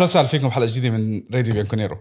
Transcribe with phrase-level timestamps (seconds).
[0.00, 1.98] أهلا وسهلا فيكم حلقه جديدة من راديو بيانكونيرو.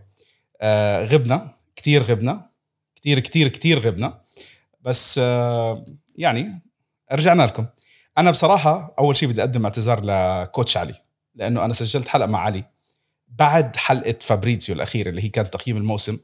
[0.62, 2.50] آه غبنا كثير غبنا
[2.96, 4.22] كثير كثير كثير غبنا.
[4.82, 6.62] بس آه يعني
[7.12, 7.66] رجعنا لكم.
[8.18, 10.94] أنا بصراحة أول شيء بدي أقدم اعتذار ل coach علي
[11.36, 12.64] لأنه أنا سجلت حلقة مع علي
[13.28, 16.20] بعد حلقة فابريزيو الأخيرة اللي هي كانت تقييم الموسم.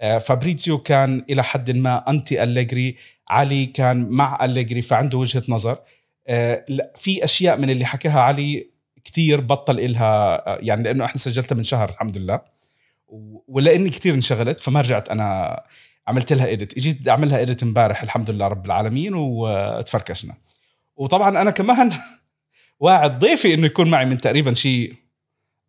[0.00, 2.96] آه فابريزيو كان إلى حد ما anti أليجري
[3.28, 5.78] علي كان مع أليجري فعنده وجهة نظر.
[6.28, 6.64] آه
[6.96, 8.69] في أشياء من اللي حكاها علي
[9.04, 12.40] كتير بطل إلها يعني لأنه إحنا سجلتها من شهر الحمد لله.
[13.48, 15.60] ولاني كتير انشغلت فما رجعت أنا
[16.08, 20.34] عملت لها اديت إجيت اعملها اديت إمبارح الحمد لله رب العالمين وتفركشنا.
[20.96, 21.92] وطبعا أنا كمان
[22.80, 24.94] واعد ضيفي إنه يكون معي من تقريبا شيء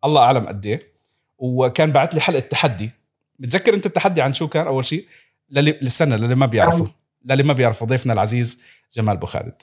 [0.04, 0.92] الله أعلم قد إيه.
[1.38, 2.90] وكان بعت لي حلقة تحدي.
[3.38, 5.06] متذكر أنت التحدي عن شو كان أول شيء
[5.50, 6.86] للي للسنة للي ما بيعرفوا.
[7.24, 9.62] للي ما بيعرفوا ضيفنا العزيز جمال بو خالد.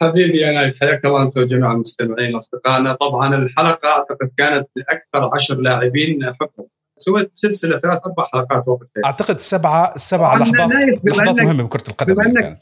[0.00, 6.34] حبيبي أنا حياك الله أنت وجميع المستمعين اصدقائنا طبعا الحلقة أعتقد كانت لأكثر عشر لاعبين
[6.40, 6.64] حبا
[6.96, 10.70] سويت سلسلة ثلاث أربع حلقات وقتها أعتقد سبعة سبعه لحظات
[11.04, 12.58] لحظات مهمة بكرة القدم بما انك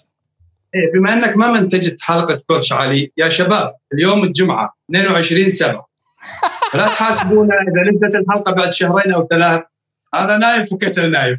[0.75, 5.93] إيه بما إنك ما منتجت حلقة كوتش علي يا شباب اليوم الجمعة 22 7
[6.75, 9.63] لا تحاسبونا إذا نزلت الحلقة بعد شهرين أو ثلاث.
[10.15, 11.39] هذا نايف وكسر نايف.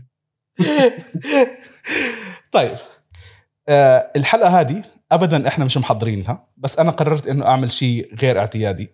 [2.52, 2.76] طيب
[3.70, 8.90] آه الحلقة هذه ابدا إحنا مش محضرينها بس أنا قررت إنه أعمل شيء غير اعتيادي.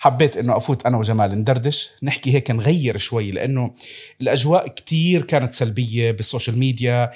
[0.00, 3.74] حبيت إنه أفوت أنا وجمال ندردش نحكي هيك نغير شوي لأنه
[4.20, 7.10] الأجواء كتير كانت سلبية بال social media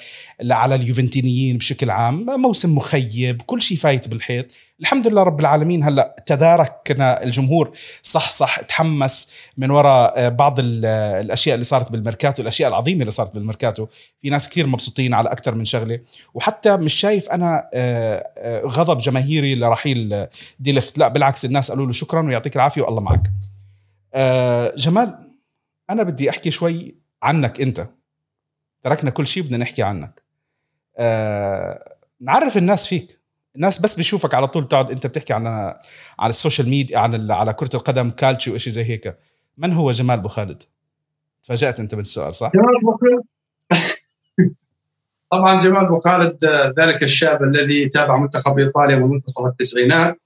[0.51, 4.51] على اليوفنتينيين بشكل عام موسم مخيب كل شيء فايت بالحيط.
[4.83, 5.83] الحمد لله رب العالمين.
[5.83, 7.71] هلا تداركنا الجمهور.
[8.01, 13.11] صح صح تحمس من وراء آه، بعض آه، الأشياء اللي صارت بالميركاتو الأشياء العظيمة اللي
[13.11, 13.87] صارت بالميركاتو.
[14.21, 15.99] في ناس كثير مبسوطين على أكثر من شغلة.
[16.33, 20.27] وحتى مش شايف أنا آه، غضب جماهيري لرحيل
[20.59, 23.31] ديليخت لا بالعكس الناس قالوا له شكرا ويعطيك العافية والله معك.
[24.77, 25.17] جمال
[25.89, 27.89] أنا بدي أحكي شوي عنك أنت.
[28.83, 30.23] تركنا كل شيء بدنا نحكي عنك.
[32.21, 33.22] نعرف الناس فيك.
[33.55, 35.47] الناس بس بيشوفك على طول تقعد انت بتحكي عن
[36.19, 39.17] على ال social media عن على كرة القدم calcio وشيء زي هيك.
[39.57, 40.63] من هو جمال بو خالد؟
[41.43, 43.23] تفاجأت أنت بالسؤال صح؟ جمال بو خالد؟
[45.31, 46.45] طبعا جمال بو خالد
[46.79, 50.19] ذلك الشاب الذي تابع منتخب إيطاليا من منتصف التسعينات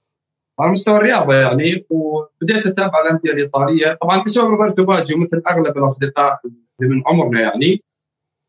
[0.60, 3.98] على مستوى الرياضة يعني وبديت أتابع الأندية الإيطالية.
[4.02, 6.40] طبعا بسبب روبرتو باجيو مثل أغلب الأصدقاء
[6.80, 7.82] اللي من عمرنا يعني.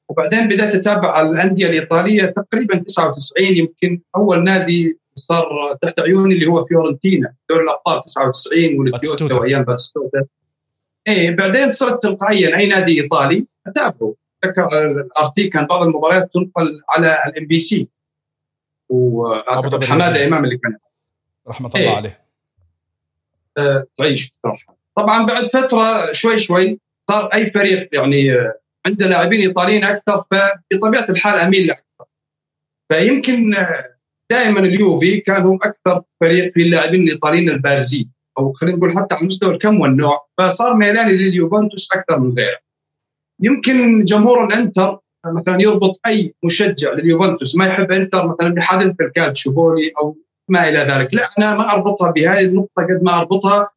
[0.09, 5.45] وبعدين بدأت أتابع الأندية الإيطالية تقريبا 99 يمكن أول نادي صار
[5.81, 10.23] تحت عيوني اللي هو فيورنتينا دوري الأبطال 99 والكيوتو وايام باتيستوتا.
[11.07, 14.15] إيه بعدين صرت تلقائيا أي نادي إيطالي أتابعه.
[14.45, 17.87] ذكر ال ART كان بعض المباريات تنقل على ال MBC.
[18.89, 20.77] وأعتقد حمادة إمام اللي كان.
[21.47, 21.95] رحمة الله إيه.
[21.95, 22.25] عليه.
[23.57, 24.31] أه تعيش
[24.95, 28.31] طبعا بعد فترة شوي شوي صار أي فريق يعني
[28.87, 32.05] عنده لاعبين إيطاليين أكثر فبطبيعة الحال أميل له أكثر
[32.91, 33.55] فيمكن
[34.31, 39.25] دائما اليوفي كان هم أكثر فريق في اللاعبين الإيطاليين البارزين أو خلينا نقول حتى على
[39.25, 42.59] مستوى الكم والنوع فصار ميلاني لليوفنتوس أكثر من غيره.
[43.41, 50.17] يمكن جمهور الإنتر مثلا يربط أي مشجع لليوفنتوس ما يحب إنتر مثلا بحادثه الكالتشوبولي أو
[50.49, 53.71] ما إلى ذلك، لا أنا ما أربطها بهذه النقطة قد ما أربطها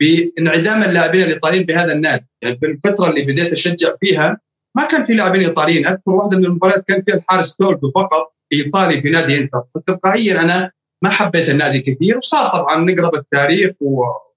[0.00, 4.40] بانعدام اللاعبين الإيطاليين بهذا النادي، يعني بالفترة اللي بديت أشجع فيها
[4.76, 9.00] ما كان في لاعبين إيطاليين أذكر واحدة من المباريات كان فيها الحارس تولدو فقط إيطالي
[9.00, 10.70] في نادي إنتر فتلقائيا أنا
[11.04, 13.72] ما حبيت النادي كثير وصار طبعا نقرا التاريخ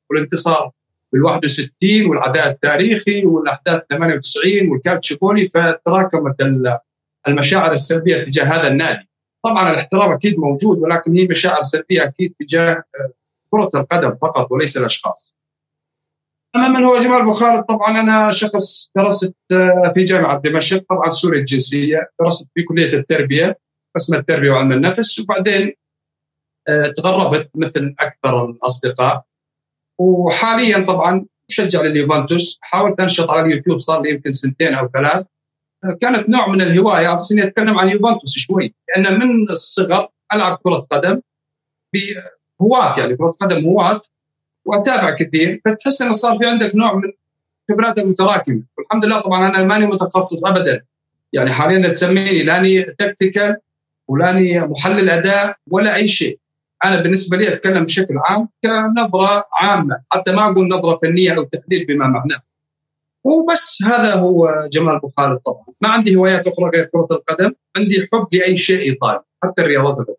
[0.09, 0.72] والانتصار
[1.13, 6.35] بال 61 والعداء التاريخي والأحداث 98 والكالتشيبولي فتراكمت
[7.27, 9.09] المشاعر السلبية تجاه هذا النادي.
[9.44, 12.83] طبعا الاحترام أكيد موجود ولكن هي مشاعر سلبية أكيد تجاه
[13.50, 15.38] كرة القدم فقط وليس الأشخاص.
[16.56, 20.84] اما من هو جمال ابو خالد طبعا أنا شخص درست آه، في جامعة دمشق.
[20.90, 21.98] طبعا سوري الجنسية.
[22.22, 23.57] درست في كلية التربية
[23.96, 25.19] قسم التربية وعلم النفس.
[25.19, 25.74] وبعدين
[26.68, 29.24] آه، تغربت مثل أكثر الأصدقاء.
[30.00, 32.60] وحاليا طبعا مشجع لليوفنتوس.
[32.62, 35.25] حاولت أنشط على اليوتيوب صار لي يمكن سنتين أو ثلاث.
[36.01, 37.13] كانت نوع من الهواية.
[37.13, 38.75] أساس أتكلم عن يوفنتوس شوي.
[38.90, 41.22] لأن من الصغر ألعب كرة قدم.
[41.94, 44.01] بهواة يعني كرة قدم هواة.
[44.69, 47.04] واتابع كثير فتحس إنه صار في عندك نوع من
[47.69, 48.63] الخبرات المتراكمة.
[48.77, 50.86] والحمد لله طبعا أنا ماني متخصص ابدا.
[51.33, 53.57] يعني حاليا تسميني لاني تكتيكال
[54.07, 56.39] ولاني محلل أداء ولا أي شيء.
[56.86, 61.86] أنا بالنسبة لي أتكلم بشكل عام كنظره عامة حتى ما أقول نظره فنية أو تحليل
[61.88, 62.42] بما معناه.
[63.24, 65.65] وبس هذا هو جمال ابو خالد طبعا.
[65.81, 70.15] ما عندي هوايات أخرى غير كرة القدم عندي حب لأي شيء ايطالي حتى الرياضات الاخرى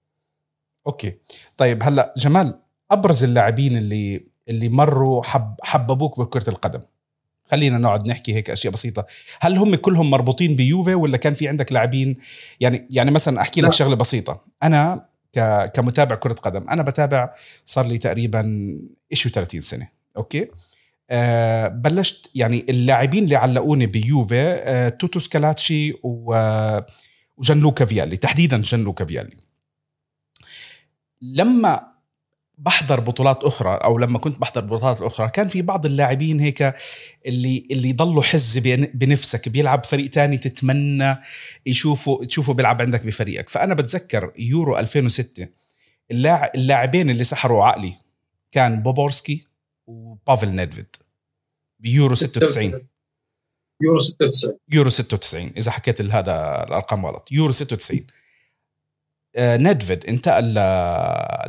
[0.87, 1.15] okay.
[1.57, 2.59] طيب هلأ جمال
[2.91, 6.81] أبرز اللاعبين اللي اللي مروا حب حببوك بكرة القدم.
[7.51, 9.07] خلينا نقعد نحكي هيك أشياء بسيطة.
[9.41, 12.17] هل هم كلهم مربوطين بيوفي ولا كان في عندك لاعبين؟
[12.61, 14.45] يعني يعني مثلا أحكي لك شغلة بسيطة.
[14.63, 15.07] أنا
[15.75, 18.73] كمتابع كرة قدم أنا بتابع صار لي تقريبا
[19.13, 19.89] ايشو 30 سنة.
[20.17, 20.49] okay?
[21.11, 28.85] أه بلشت يعني اللاعبين اللي علقوني بيوفي أه توتو سكيلاتشي وجان لوكا فيالي تحديدا جان
[28.85, 29.37] لوكا فيالي.
[31.23, 31.90] لما
[32.61, 36.75] بحضر بطولات أخرى أو لما كنت بحضر بطولات أخرى كان في بعض اللاعبين هيك
[37.27, 38.59] اللي اللي يضلوا حز
[38.95, 41.17] بنفسك بيلعب فريق تاني تتمنى
[41.67, 43.49] يشوفوا تشوفه بيلعب عندك بفريقك.
[43.49, 45.49] فأنا بتذكر يورو 2006
[46.55, 47.95] اللاعبين اللي سحروا عقلي
[48.53, 49.45] كان بوبورسكي
[49.87, 50.97] وبافل نيدفيد.
[51.79, 52.89] بيورو 96
[53.83, 57.33] يورو 96 يورو 96 إذا حكيت هذا الأرقام غلط.
[57.33, 58.07] يورو 96
[59.37, 60.55] آه، نيدفيد انتقل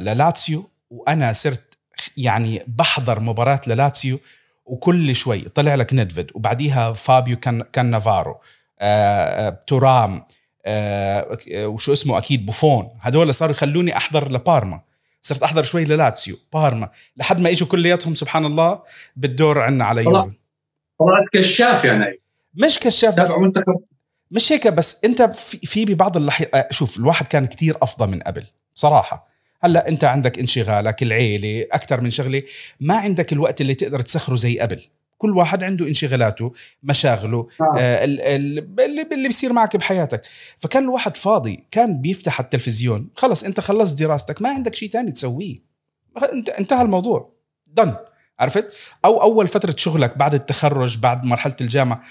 [0.04, 1.78] للاتسيو وأنا صرت
[2.18, 4.20] يعني بحضر مباراة للاتسيو
[4.66, 8.40] وكل شوي طلع لك نيدفيد وبعديها فابيو كان كانافارو
[8.80, 10.26] آه، آه، تورام
[10.66, 14.82] آه، وشو اسمه أكيد بوفون هدول صاروا يخلوني أحضر لبارما.
[15.22, 18.82] صرت أحضر شوي للاتسيو بارما لحد ما إجوا كلياتهم سبحان الله
[19.16, 20.32] بالدور عنا على يوفي
[21.00, 22.22] طلعت كشاف يعني.
[22.54, 23.32] مش كشاف بس
[24.32, 26.44] مش هيك بس أنت في, في ببعض اللح...
[26.72, 29.31] شوف الواحد كان كتير أفضل من قبل صراحة.
[29.64, 32.42] هلا انت عندك انشغالك العيلة أكثر من شغلة.
[32.80, 34.82] ما عندك الوقت اللي تقدر تسخره زي قبل.
[35.18, 36.54] كل واحد عنده انشغالاته
[36.84, 37.76] مشاغله آه.
[37.80, 38.68] آه اللي,
[39.12, 40.22] اللي بيصير معك بحياتك.
[40.58, 43.10] فكان الواحد فاضي كان بيفتح التلفزيون.
[43.16, 45.58] خلص انت خلصت دراستك ما عندك شيء تاني تسويه.
[46.34, 47.34] انت انتهى الموضوع.
[47.68, 47.96] دن
[48.40, 48.74] عرفت؟
[49.06, 52.02] أو أول فترة شغلك بعد التخرج بعد مرحلة الجامعة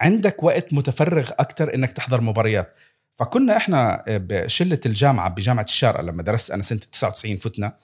[0.00, 2.72] عندك وقت متفرغ أكثر إنك تحضر مباريات.
[3.16, 7.76] فكنا إحنا بشلة الجامعة بجامعة الشارقه لما درست أنا سنة 99 فتنا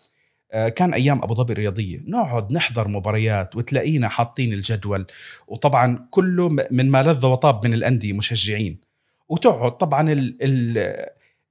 [0.52, 2.00] آه، كان أيام أبو ظبي الرياضية.
[2.06, 5.06] نقعد نحضر مباريات وتلاقينا حاطين الجدول
[5.48, 8.80] وطبعا كله من ما لذ وطاب من الأندية مشجعين.
[9.28, 11.06] وتقعد طبعا ال ال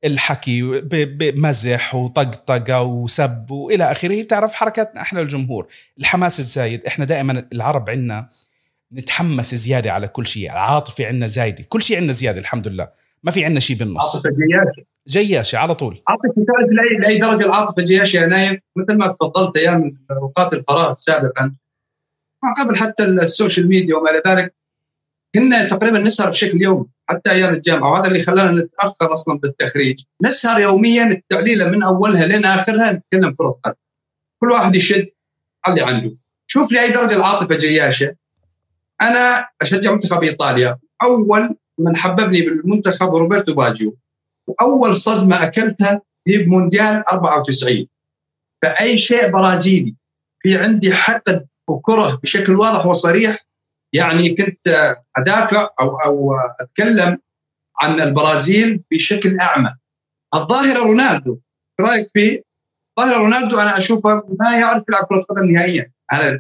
[0.06, 4.22] الحكي بمزح وطقطقة وسب وإلى آخره.
[4.24, 5.68] بتعرف حركاتنا إحنا الجمهور
[6.00, 6.86] الحماس الزايد.
[6.86, 8.30] إحنا دائما العرب عندنا
[8.94, 11.63] نتحمس زيادة على كل شيء العاطفة عندنا زايدة.
[11.69, 13.00] كل شيء عندنا زيادة الحمد لله.
[13.23, 14.15] ما في عندنا شيء بالنص.
[14.15, 16.01] عاطفة جياشه جياشه على طول.
[16.07, 20.94] عاطفة تعرف لاي لأي درجة العاطفة جياشه يا نايف مثل ما تفضلت أيام أوقات الفراغ
[20.94, 21.56] سابقا.
[22.44, 24.56] ما قبل حتى ال social media وما إلى ذلك
[25.35, 30.03] كنا تقريبا نسهر بشكل يومي حتى أيام الجامعة وهذا اللي خلانا نتأخر أصلا بالتخريج.
[30.24, 33.75] نسهر يوميا التعليله من أولها لين آخرها نتكلم كره قدم
[34.39, 35.07] كل واحد يشد
[35.65, 36.15] على اللي عنده.
[36.47, 38.15] شوف لاي درجة العاطفة جياشه
[39.01, 40.77] أنا أشجع منتخب إيطاليا.
[41.03, 41.56] أول
[41.86, 43.98] من حببني بالمنتخب روبرتو باجيو.
[44.48, 47.88] وأول صدمة أكلتها هي بمونديال 94
[48.63, 49.95] فأي شيء برازيلي
[50.44, 53.45] في عندي حتى وكره بشكل واضح وصريح
[53.94, 57.18] يعني كنت أدافع أو أو أتكلم
[57.81, 59.75] عن البرازيل بشكل أعمى.
[60.36, 61.39] الظاهرة رونالدو.
[61.81, 62.42] رأيك فيه؟
[63.00, 65.92] ظاهره رونالدو أنا أشوفه ما يعرف يلعب كرة قدم نهائيا.
[66.13, 66.38] أنا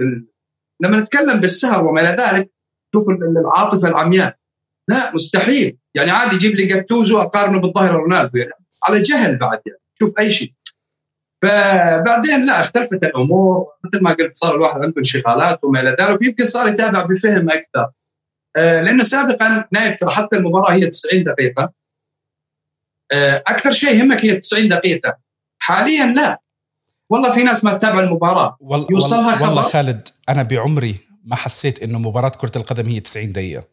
[0.81, 2.51] لما نتكلم بالسهر وما إلى ذلك
[2.93, 4.40] شوف العاطفة العمياء.
[4.91, 5.77] لا مستحيل.
[5.95, 8.51] يعني عادي يجيب لي جاتوزو أقارنه بالظاهره رونالدو يعني
[8.83, 10.53] على جهل بعد يعني شوف أي شيء.
[11.41, 13.65] فبعدين لا اختلفت الأمور.
[13.85, 17.91] مثل ما قلت صار الواحد عنده انشغالات وما إلى ذلك ويمكن صار يتابع بفهم أكثر.
[18.55, 21.73] آه لأنه سابقا نايف ترى حتى المباراة هي 90 دقيقة.
[23.11, 25.17] آه أكثر شيء يهمك هي 90 دقيقة.
[25.59, 26.41] حاليا لا.
[27.09, 28.57] والله في ناس ما تتابع المباراة.
[28.59, 30.95] والله يوصلها خبر والله خالد أنا بعمري
[31.25, 33.63] ما حسيت إنه مباراة كرة القدم هي 90 دقيقة.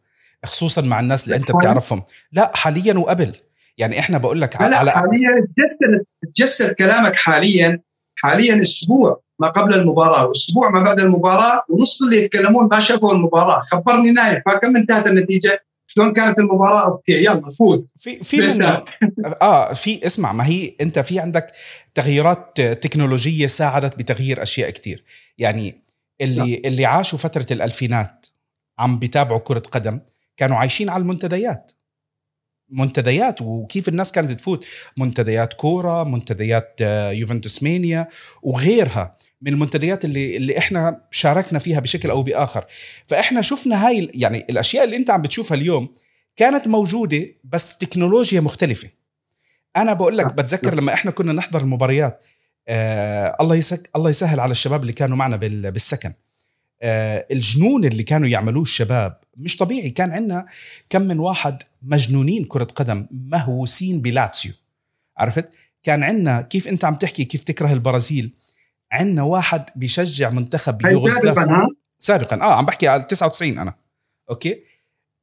[0.45, 2.03] خصوصا مع الناس اللي أنت بتعرفهم.
[2.31, 3.35] لا حاليا وقبل.
[3.77, 6.05] يعني إحنا بقول لك لا على حاليا تجسد
[6.35, 7.81] تجسد كلامك حاليا
[8.15, 13.61] حاليا أسبوع ما قبل المباراة وأسبوع ما بعد المباراة ونص اللي يتكلمون ما شافوا المباراة.
[13.61, 18.83] خبرني نايف كم انتهت النتيجة؟ شلون كانت المباراة؟ okay يلا فوت في في منه
[19.41, 21.47] آه في اسمع ما هي أنت في عندك
[21.93, 25.03] تغييرات تكنولوجية ساعدت بتغيير أشياء كتير.
[25.37, 25.83] يعني
[26.21, 26.67] اللي لا.
[26.67, 28.25] اللي عاشوا فترة الألفينات
[28.79, 29.99] عم بيتابعوا كرة قدم
[30.39, 31.71] كانوا عايشين على المنتديات.
[32.69, 34.67] منتديات وكيف الناس كانت تفوت.
[34.97, 38.07] منتديات كوره منتديات آه، يوفنتوس مانيا
[38.43, 42.65] وغيرها من المنتديات اللي اللي إحنا شاركنا فيها بشكل أو بآخر.
[43.05, 45.93] فإحنا شفنا هاي يعني الأشياء اللي أنت عم بتشوفها اليوم
[46.35, 48.89] كانت موجودة بس تكنولوجيا مختلفة.
[49.77, 52.23] أنا بقول لك بتذكر لما إحنا كنا نحضر المباريات
[52.67, 55.35] آه الله يسك الله يسهل على الشباب اللي كانوا معنا
[55.69, 56.13] بالسكن.
[56.83, 59.89] الجنون اللي كانوا يعملوه الشباب مش طبيعي.
[59.89, 60.45] كان عندنا
[60.89, 64.51] كم من واحد مجنونين كرة قدم مهووسين بلاتسيو.
[65.17, 65.51] عرفت؟
[65.83, 68.33] كان عندنا كيف انت عم تحكي كيف تكره البرازيل؟
[68.91, 71.67] عندنا واحد بيشجع منتخب يوغوسلافيا
[71.99, 73.73] سابقا آه عم بحكي على 99 أنا.
[74.29, 74.63] أوكي؟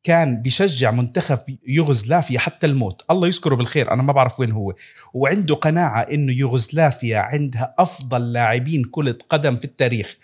[0.03, 3.05] كان بيشجع منتخب يوغوسلافيا حتى الموت.
[3.11, 4.75] الله يذكره بالخير أنا ما بعرف وين هو.
[5.15, 10.17] وعنده قناعة إنه يوغوسلافيا عندها أفضل لاعبين كرة قدم في التاريخ.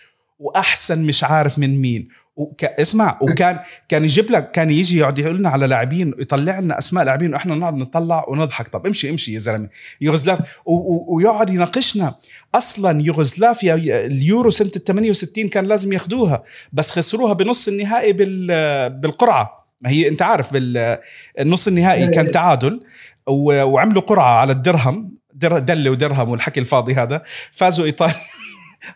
[0.43, 2.09] وأحسن مش عارف من مين.
[2.37, 2.65] وك...
[2.65, 3.59] اسمع وكان
[3.89, 7.55] كان يجيب لك كان يجي يقعد يقول لنا على لاعبين يطلع لنا أسماء لاعبين وإحنا
[7.55, 8.69] نقعد نطلع ونضحك.
[8.69, 9.69] طب امشي امشي يا زلمة.
[10.01, 10.73] يوغوسلاف و...
[10.73, 11.17] و...
[11.17, 12.15] ويقعد يناقشنا.
[12.55, 13.75] أصلا يوغوسلافيا
[14.07, 18.91] اليورو سنة 68 كان لازم ياخذوها بس خسروها بنص النهائي بال...
[18.91, 19.67] بالقرعة.
[19.81, 22.31] ما هي أنت عارف بالنص النهائي كان.
[22.33, 22.81] تعادل
[23.29, 23.63] و...
[23.63, 25.59] وعملوا قرعة على الدرهم در...
[25.59, 27.23] دلة ودرهم والحكي الفاضي هذا.
[27.53, 28.15] فازوا إيطاليا.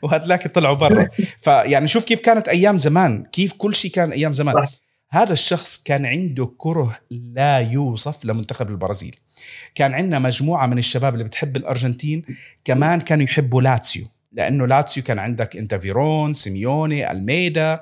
[0.03, 1.09] وهدلاك طلعوا برا.
[1.45, 3.25] فيعني شوف كيف كانت أيام زمان.
[3.33, 4.55] كيف كل شيء كان أيام زمان.
[4.55, 4.71] صح.
[5.11, 9.17] هذا الشخص كان عنده كره لا يوصف لمنتخب البرازيل.
[9.75, 12.23] كان عندنا مجموعة من الشباب اللي بتحب الأرجنتين
[12.65, 17.81] كمان كانوا يحبوا لاتسيو لأنه لاتسيو كان عندك أنت فيرون سيميوني ألميدا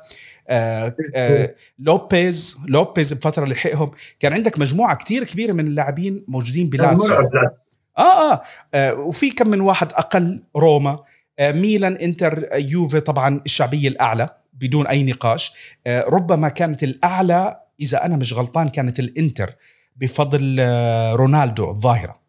[0.48, 3.90] آه آه لوبيز لوبيز بفترة لحقهم.
[4.20, 7.14] كان عندك مجموعة كتير كبيرة من اللاعبين موجودين بلاتسيو.
[7.14, 8.42] آه, آه
[8.74, 10.98] آه وفي كم من واحد أقل روما.
[11.40, 15.52] ميلان إنتر يوفي طبعا الشعبية الأعلى بدون أي نقاش.
[15.86, 19.54] آه، ربما كانت الأعلى إذا أنا مش غلطان كانت الإنتر
[19.96, 22.20] بفضل آه، رونالدو الظاهرة.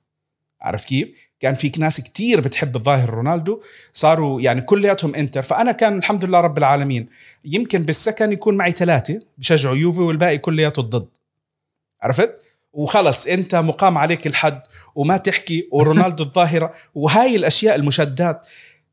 [0.62, 1.10] عرفت كيف؟
[1.40, 3.62] كان في ناس كتير بتحب الظاهر رونالدو.
[3.94, 5.42] صاروا يعني كلياتهم إنتر.
[5.42, 7.10] فأنا كان الحمد لله رب العالمين.
[7.46, 11.08] يمكن بالسكن يكون معي ثلاثة بشجعوا يوفي والباقي كلياته ضد
[12.02, 12.42] عرفت؟
[12.74, 14.62] وخلص أنت مقام عليك الحد
[14.96, 16.74] وما تحكي ورونالدو الظاهرة.
[16.96, 18.48] وهاي الأشياء المشادات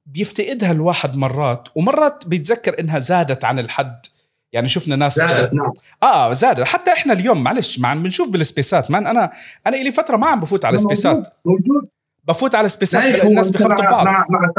[0.06, 4.06] بيفتقدها الواحد مرات ومرات بيتذكر إنها زادت عن الحد.
[4.52, 5.72] يعني شفنا ناس زادت نعم.
[6.02, 6.64] آه زادت.
[6.64, 9.32] حتى إحنا اليوم معلش مع بنشوف بالسبيسات كمان أنا
[9.66, 11.28] أنا لي فترة ما عم بفوت على سبيسات.
[11.44, 11.88] موجود
[12.24, 14.06] بفوت على سبيسات الناس بخبطوا بعض.
[14.06, 14.52] مع مع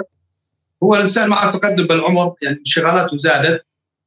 [0.83, 3.65] هو الإنسان مع التقدم بالعمر يعني انشغالاته زادت.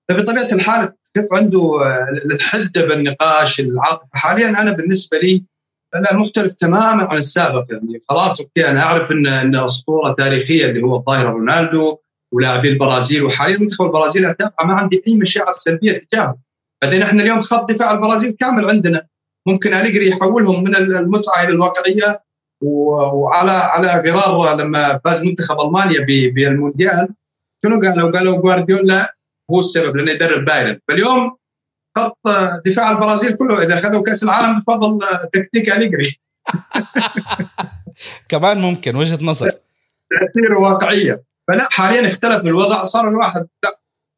[0.09, 5.45] فبطبيعة الحال كيف عنده آه، الحدة بالنقاش العاطفه حاليا أنا بالنسبة لي
[5.95, 10.83] لا مختلف تماما عن السابق يعني خلاص okay أنا أعرف ان إن أسطورة تاريخية اللي
[10.83, 11.97] هو الظاهره رونالدو
[12.33, 16.39] ولاعبي البرازيل وحاليا منتخب البرازيل اتابعه ما عندي أي مشاعر سلبية تجاهه.
[16.83, 19.07] بعدين إحنا اليوم خط دفاع البرازيل كامل عندنا.
[19.49, 22.23] ممكن أليجري يحولهم من المتعة إلى الواقعية
[22.63, 27.09] وعلى على غرار لما فاز منتخب ألمانيا بالمونديال.
[27.63, 29.17] شنو قالوا؟ قالوا جوارديولا
[29.51, 30.81] هو السبب لأنه يدرب بايرن.
[30.89, 31.37] فاليوم
[31.97, 32.19] خط
[32.67, 33.63] دفاع البرازيل كله.
[33.63, 34.99] إذا اخذوا كأس العالم بفضل
[35.33, 36.21] تكتيك أليجري.
[38.31, 39.51] كمان ممكن وجهة نظر.
[40.11, 41.23] تأثير واقعية.
[41.49, 43.47] فلا حاليا اختلف الوضع صار الواحد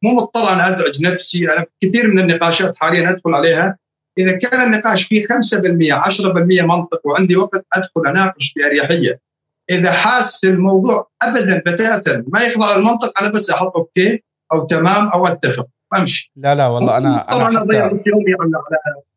[0.03, 1.53] مو مضطر أنا أزعج نفسي.
[1.53, 3.77] أنا كثير من النقاشات حاليا أدخل عليها.
[4.17, 9.19] إذا كان النقاش فيه 5% 10% منطق وعندي وقت أدخل أناقش بأريحية.
[9.69, 15.27] إذا حاس الموضوع ابدا بتاتا ما يخضع للمنطق أنا بس أحط أوكي أو تمام أو
[15.27, 15.67] أتفق.
[15.97, 16.31] أمشي.
[16.35, 18.51] لا لا والله أنا أنا أنا ضيع يومي على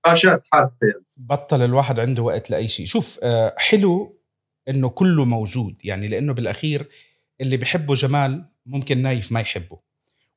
[0.07, 0.77] نقاشات حادثة.
[0.83, 1.05] يعني.
[1.17, 2.87] بطل الواحد عنده وقت لأي شيء.
[2.87, 4.19] شوف آه، حلو
[4.69, 6.89] إنه كله موجود يعني لأنه بالأخير
[7.41, 9.79] اللي بحبه جمال ممكن نايف ما يحبه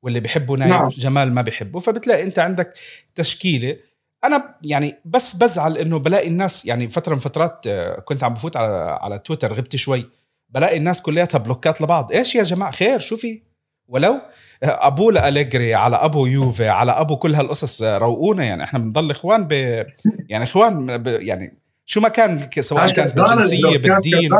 [0.02, 0.88] واللي بحبه نايف نعم.
[0.88, 1.80] جمال ما بحبه.
[1.80, 2.72] فبتلاقي أنت عندك
[3.14, 3.76] تشكيلة.
[4.24, 8.56] أنا يعني بس بزعل إنه بلاقي الناس يعني فترة من فترات آه، كنت عم بفوت
[8.56, 10.06] على على تويتر غبت شوي.
[10.48, 12.12] بلاقي الناس كلياتها بلوكات لبعض.
[12.12, 13.42] إيش يا جماعة؟ خير شو في؟
[13.88, 14.20] ولو
[14.62, 19.52] ابوه لأليجري على أبو يوفي على أبو كل هالقصص روقونا يعني إحنا بنضل إخوان ب
[20.28, 21.06] يعني إخوان ب...
[21.06, 24.30] يعني شو ما كان سواء كانت بالجنسيه بالدين.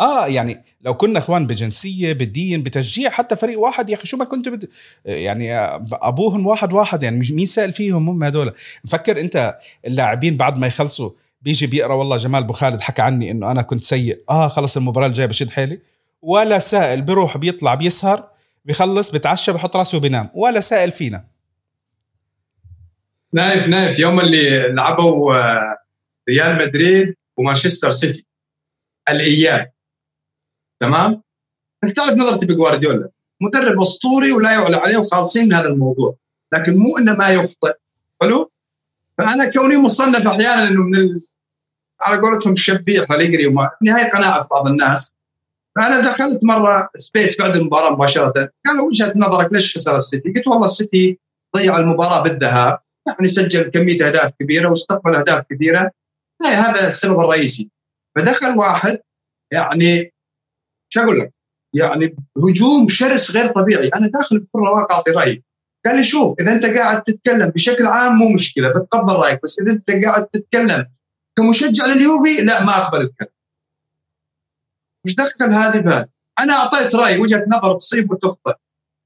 [0.00, 4.24] آه يعني لو كنا إخوان بجنسية بالدين بتشجيع حتى فريق واحد يا أخي شو ما
[4.24, 4.68] كنتوا بد...
[5.04, 5.54] يعني
[5.92, 8.52] أبوهم واحد واحد يعني مين سائل فيهم؟ هم هدول
[8.84, 11.10] مفكر أنت اللاعبين بعد ما يخلصوا
[11.42, 14.20] بيجي بيقرأ والله جمال أبو خالد حكى عني إنه أنا كنت سيء.
[14.30, 15.80] آه خلص المباراة الجاية بشد حيلي.
[16.22, 18.30] ولا سائل بيروح بيطلع بيسهر
[18.64, 21.24] بيخلص بتعشى بحط راسه وبينام ولا سائل فينا.
[23.32, 23.98] نايف نايف.
[23.98, 25.78] يوم اللي لعبوا آه،
[26.28, 28.26] ريال مدريد ومانشستر سيتي.
[29.08, 29.72] الإياب.
[30.80, 31.22] تمام؟
[31.84, 33.08] أنت تعرف نظرتي بجوارديولا
[33.42, 36.16] مدرب أسطوري ولا يعلى عليه وخالصين من هذا الموضوع.
[36.52, 37.72] لكن مو إنه ما يخطئ.
[38.22, 38.52] حلو؟
[39.18, 41.20] فأنا كوني مصنف أحيانا إنه من ال...
[42.00, 45.19] على قولتهم شبيح أليجري وما نهاية قناعة في بعض الناس.
[45.76, 48.32] فانا دخلت مرة space بعد المباراة مباشرة.
[48.66, 51.18] قالوا وجهة نظرك ليش خسر السيتي؟ قلت والله السيتي
[51.56, 52.78] ضيع المباراة بالذهاب.
[53.06, 55.90] يعني سجل كمية أهداف كبيرة واستقبل أهداف كثيرة.
[56.46, 57.70] هذا السبب الرئيسي.
[58.16, 58.98] فدخل واحد
[59.52, 60.12] يعني
[60.92, 61.32] شو أقول لك؟
[61.74, 62.16] يعني
[62.48, 63.88] هجوم شرس غير طبيعي.
[63.88, 65.44] أنا داخل بكل رواق أعطي رأيي.
[65.86, 69.72] قال لي شوف إذا أنت قاعد تتكلم بشكل عام مو مشكلة بتقبل رأيك بس إذا
[69.72, 70.86] أنت قاعد تتكلم
[71.38, 73.39] كمشجع لليوفي لا ما أقبل الكلام.
[75.06, 78.54] وش دخل هذه بهذا؟ أنا أعطيت رأي وجهة نظر تصيب وتخطئ.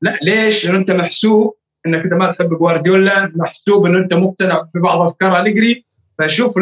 [0.02, 1.54] لا ليش؟ لأنه أنت محسوب
[1.86, 5.84] إنك أنت ما تحب جوارديولا محسوب إنه أنت مقتنع ببعض أفكار أليجري.
[6.18, 6.54] فشوف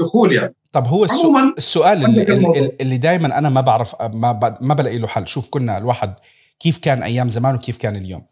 [0.00, 0.54] الدخول يعني.
[0.72, 5.28] طب هو السؤال, السؤال اللي, اللي, دائما أنا ما بعرف ما ما بلاقي له حل.
[5.28, 6.14] شوف كنا الواحد
[6.60, 8.26] كيف كان أيام زمان وكيف كان اليوم.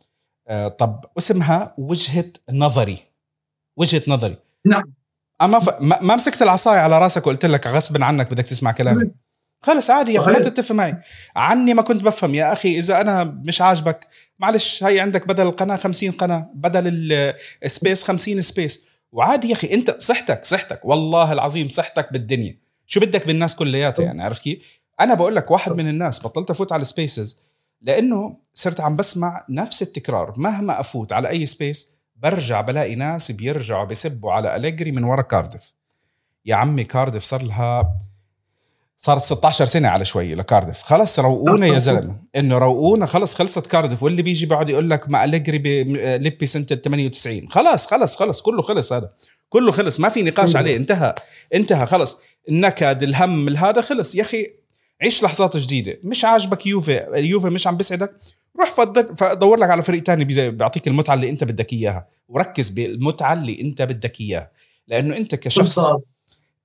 [0.49, 2.99] آه طب اسمها وجهة نظري.
[3.77, 4.37] وجهة نظري.
[4.65, 4.83] نعم.
[5.43, 5.81] أما ف...
[5.81, 9.11] ما مسكت العصاية على راسك وقلت لك غصبا عنك بدك تسمع كلامي.
[9.61, 10.95] خلص عادي يا أخي ما تتفق معي.
[11.37, 14.07] عني ما كنت بفهم يا أخي إذا أنا مش عاجبك
[14.39, 17.13] معلش هي عندك بدل القناه 50 قناة بدل
[17.65, 22.59] ال space 50 space وعادي يا أخي أنت صحتك صحتك والله العظيم صحتك بالدنيا.
[22.87, 24.59] شو بدك بالناس كلياتها يعني عرفت كيف؟
[25.01, 27.43] أنا بقول لك واحد من الناس بطلت أفوت على ال spaces
[27.81, 30.35] لأنه صرت عم بسمع نفس التكرار.
[30.37, 35.73] مهما أفوت على أي space برجع بلاقي ناس بيرجعوا بيسبوا على أليجري من ورا كاردف
[36.45, 37.91] يا عمي كاردف صار لها
[39.07, 42.17] صارت 16 سنة على شوي لكاردف خلص روقونا يا زلمة.
[42.37, 47.49] إنه روقونا خلص خلصت كاردف واللي بيجي بيقعد يقول لك ما أليجري بليبي سنة 98
[47.49, 49.11] خلاص خلص خلص كله خلص هذا.
[49.49, 50.77] كله خلص ما في نقاش عليه.
[50.77, 51.15] انتهى
[51.55, 52.19] انتهى خلص.
[52.49, 54.15] النكد الهم هذا خلص.
[54.15, 54.47] يا أخي
[55.03, 55.99] عيش لحظات جديدة.
[56.05, 58.13] مش عاجبك يوفي اليوفي مش عم بيسعدك؟
[58.61, 58.71] روح
[59.17, 62.09] فدور لك على فريق تاني بيعطيك المتعة اللي أنت بدك إياها.
[62.29, 64.51] وركز بالمتعة اللي أنت بدك إياها.
[64.89, 65.79] لأنه أنت كشخص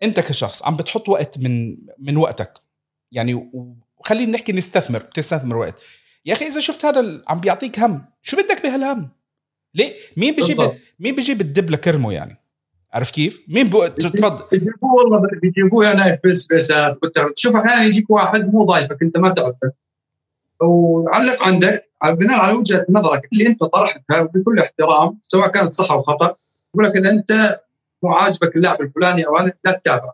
[0.04, 2.54] انت كشخص عم بتحط وقت من من وقتك.
[3.12, 3.52] يعني
[3.98, 5.82] وخلينا نحكي نستثمر بتستثمر وقت.
[6.26, 8.06] يا أخي إذا شفت هذا عم بيعطيك هم.
[8.22, 9.10] شو بدك بهالهم؟
[9.76, 10.56] ليه؟ مين بيجي
[11.00, 12.38] مين بيجي بتدب لكرمه يعني؟
[12.94, 13.88] عرفت كيف؟ مين بو...
[13.88, 14.46] تفضل.
[14.52, 16.98] بيجيبوه والله بيجيبوه أنا في سبيسات
[17.36, 19.72] شوف أحيانا يجيك واحد مو ضايفك أنت ما تعرفه.
[20.62, 26.00] وعلق عندك بناء على وجهة نظرك اللي أنت طرحتها بكل احترام سواء كانت صح أو
[26.00, 26.36] خطأ
[26.74, 27.60] يقول لك إذا أنت
[28.04, 30.12] مو عاجبك اللاعب الفلاني أو هذا لا تتابع.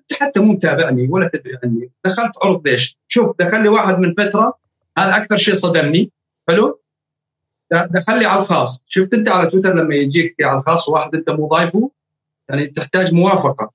[0.00, 1.90] أنت حتى مو متابعني ولا تدري عني.
[2.04, 4.58] دخلت عرض ليش؟ شوف دخل لي واحد من فترة
[4.98, 6.12] هذا أكثر شيء صدمني.
[6.48, 6.80] حلو؟
[7.70, 8.84] دخل لي على الخاص.
[8.88, 11.90] شفت أنت على تويتر لما يجيك على الخاص واحد أنت مو ضايفه؟
[12.50, 13.72] يعني تحتاج موافقة.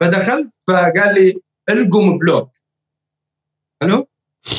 [0.00, 2.50] فدخلت فقال لي ألقم block.
[3.82, 4.08] حلو؟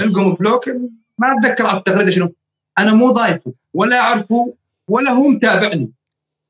[0.02, 0.70] ألقم block.
[1.18, 2.34] ما أتذكر على التغريدة شنو.
[2.78, 4.54] أنا مو ضايفه ولا أعرفه
[4.88, 5.92] ولا هو متابعني.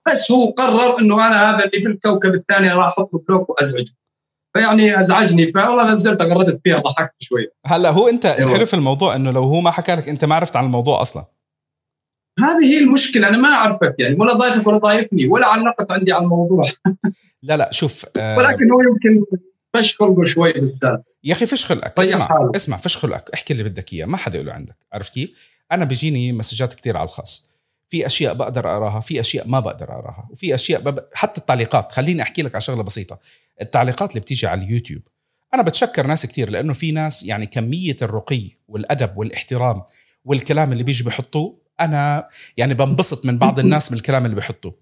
[0.08, 3.92] بس هو قرر إنه أنا هذا اللي بالكوكب الثاني راح أحط block وأزعجه.
[4.54, 9.32] فيعني أزعجني فوالله نزلت غردت فيها ضحكت شوية هلا هو أنت الحلو في الموضوع إنه
[9.32, 11.24] لو هو ما حكى لك أنت ما عرفت عن الموضوع أصلا.
[12.40, 16.24] هذه هي المشكلة أنا ما أعرفك يعني ولا ضايفك ولا ضايفني ولا علقت عندي على
[16.24, 16.64] الموضوع.
[17.44, 19.26] لا لا شوف آه ولكن هو يمكن
[19.74, 22.52] فش خلقه شوي بالسالفه يا أخي فش خلقك اسمع حاله.
[22.56, 25.30] اسمع فش خلقك احكي اللي بدك إياه ما حدا يقوله عندك عرفت كيف؟
[25.72, 27.59] أنا بيجيني مسجات كثير على الخاص.
[27.90, 31.00] في أشياء بقدر أراها في أشياء ما بقدر أراها وفي أشياء بب...
[31.14, 33.20] حتى التعليقات خليني أحكي لك على شغلة بسيطة.
[33.62, 35.02] التعليقات اللي بتيجي على اليوتيوب
[35.54, 39.84] أنا بتشكر ناس كثير لأنه في ناس يعني كمية الرقي والأدب والاحترام
[40.26, 44.74] والكلام اللي بيجي بيحطوه أنا يعني بنبسط من بعض الناس من الكلام اللي بيحطوه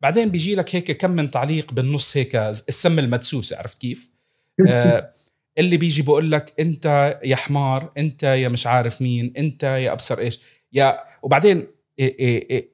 [0.00, 4.10] بعدين بيجي لك هيك كم من تعليق بالنص هيك السم المدسوس عرفت كيف؟
[4.68, 5.12] آه
[5.58, 10.18] اللي بيجي بقول لك أنت يا حمار أنت يا مش عارف مين أنت يا أبصر
[10.18, 10.40] إيش
[10.72, 11.66] يا وبعدين
[11.98, 12.70] إيه إيه إيه.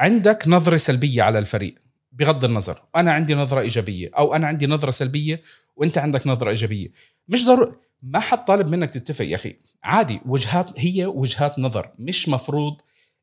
[0.00, 1.74] عندك نظرة سلبية على الفريق
[2.12, 2.78] بغض النظر.
[2.96, 5.42] أنا عندي نظرة إيجابية أو أنا عندي نظرة سلبية
[5.76, 6.88] وأنت عندك نظرة إيجابية.
[7.28, 9.56] مش ضروري ما حد طالب منك تتفق يا أخي.
[9.84, 11.90] عادي وجهات هي وجهات نظر.
[11.98, 12.80] مش مفروض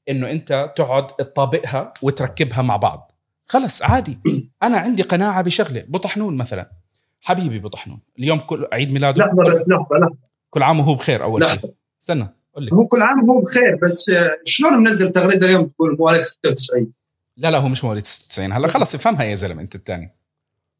[0.09, 3.11] إنه أنت تقعد تطابقها وتركبها مع بعض.
[3.45, 4.19] خلص عادي.
[4.63, 6.71] أنا عندي قناعة بشغله بطحنون مثلا.
[7.21, 9.25] حبيبي بطحنون اليوم كل عيد ميلاده.
[9.25, 10.17] لحظة لحظة لحظة.
[10.49, 11.73] كل عام وهو بخير أول شيء.
[12.01, 12.38] استنى.
[12.73, 14.11] هو كل عام وهو بخير بس
[14.45, 16.91] شلون منزل تغريدة اليوم تقول مواليد 96
[17.37, 20.15] لا لا هو مش مواليد 96 هلا خلص افهمها يا زلمة أنت الثاني.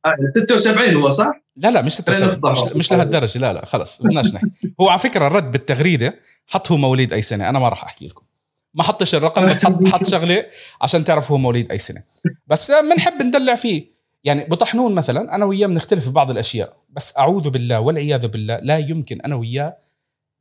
[0.05, 3.39] آه 76 هو صح؟ لا لا مش 76 مش, مش لهالدرجة.
[3.39, 4.51] لا لا خلص بدناش نحكي.
[4.81, 7.49] هو على فكرة رد بالتغريدة حط هو مواليد أي سنة.
[7.49, 8.25] أنا ما راح أحكي لكم.
[8.73, 10.45] ما حطش الرقم بس حط حط شغلة
[10.81, 12.03] عشان تعرف هو مواليد أي سنة.
[12.47, 13.99] بس بنحب ندلع فيه.
[14.23, 16.77] يعني بطحنون مثلا أنا وياه بنختلف في بعض الأشياء.
[16.89, 19.77] بس أعوذ بالله والعياذ بالله لا يمكن أنا وياه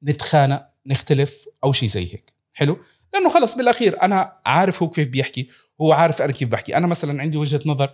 [0.05, 2.33] نتخانق نختلف أو شيء زي هيك.
[2.55, 2.79] حلو؟
[3.15, 5.49] لأنه خلص بالأخير أنا عارف هو كيف بيحكي
[5.81, 6.77] هو عارف أنا كيف بحكي.
[6.77, 7.91] أنا مثلا عندي وجهة نظر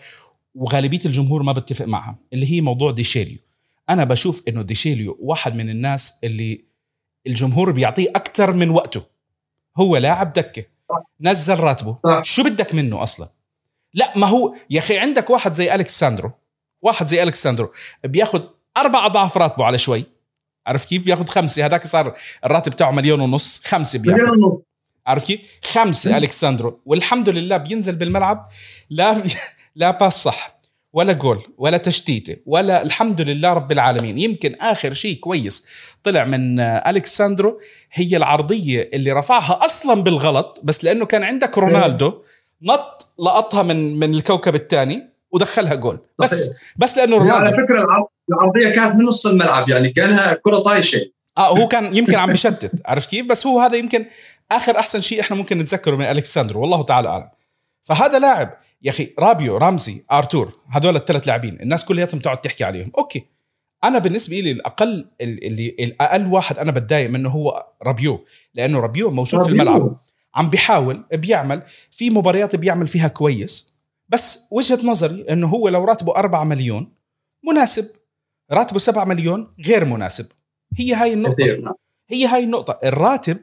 [0.54, 3.38] وغالبية الجمهور ما بتفق معها اللي هي موضوع ديشيليو.
[3.90, 6.64] أنا بشوف إنه ديشيليو واحد من الناس اللي
[7.26, 9.02] الجمهور بيعطيه أكثر من وقته.
[9.76, 10.64] هو لاعب دكة
[11.20, 11.98] نزل راتبه.
[12.22, 13.28] شو بدك منه أصلا؟
[13.94, 16.32] لا ما هو يا أخي عندك واحد زي ألكساندرو
[16.82, 17.72] واحد زي ألكساندرو
[18.04, 18.42] بياخذ
[18.76, 20.04] أربع أضعاف راتبه على شوي.
[20.66, 21.66] عرفت كيف؟ بياخذ خمسة.
[21.66, 23.62] هذاك صار الراتب تاعه مليون ونص.
[23.64, 24.20] خمسة بياخذ
[25.06, 28.46] عرفت كيف؟ خمسة الكساندرو والحمد لله بينزل بالملعب
[28.90, 29.22] لا
[29.76, 30.54] لا pass صح
[30.92, 34.18] ولا جول ولا تشتيته ولا الحمد لله رب العالمين.
[34.18, 35.68] يمكن آخر شيء كويس
[36.04, 37.60] طلع من الكساندرو
[37.92, 42.22] هي العرضية اللي رفعها أصلا بالغلط بس لأنه كان عندك رونالدو
[42.62, 45.98] نط لقطها من من الكوكب الثاني ودخلها جول.
[46.22, 46.50] بس.
[46.76, 51.00] بس لأنه رونالدو على فكرة العرضية كانت من نص الملعب يعني كأنها كرة طايشة.
[51.38, 54.04] آه هو كان يمكن عم بشتت عرفت كيف؟ بس هو هذا يمكن
[54.52, 57.28] آخر أحسن شيء إحنا ممكن نتذكره من الكساندرو والله تعالى أعلم.
[57.82, 58.50] فهذا لاعب
[58.82, 62.92] يا أخي رابيو رامزي آرتور هذول الثلاث لاعبين الناس كلياتهم تقعد تحكي عليهم.
[62.98, 63.24] okay.
[63.84, 69.40] أنا بالنسبة لي الأقل اللي الاقل واحد أنا بتضايق منه هو رابيو لأنه رابيو موجود
[69.40, 69.56] رابيو.
[69.56, 69.96] في الملعب
[70.34, 73.74] عم بيحاول بيعمل في مباريات بيعمل فيها كويس
[74.08, 76.92] بس وجهة نظري إنه هو لو راتبه 4 مليون
[77.48, 77.84] مناسب
[78.52, 80.26] راتبه 7 مليون غير مناسب.
[80.78, 81.46] هي هاي النقطة.
[81.46, 81.74] نعم.
[82.10, 82.78] هي هاي النقطة.
[82.84, 83.38] الراتب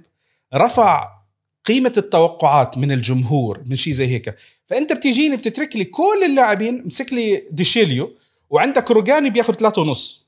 [0.53, 1.21] رفع
[1.65, 4.35] قيمة التوقعات من الجمهور من شيء زي هيك.
[4.65, 8.17] فأنت بتيجيني بتترك لي كل اللاعبين مسك لي ديشيليو
[8.49, 10.27] وعندك روجاني بياخذ ثلاثة ونص.